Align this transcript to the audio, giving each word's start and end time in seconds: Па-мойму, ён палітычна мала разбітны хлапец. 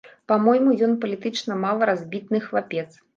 Па-мойму, 0.29 0.71
ён 0.87 0.95
палітычна 1.03 1.57
мала 1.65 1.89
разбітны 1.91 2.41
хлапец. 2.47 2.87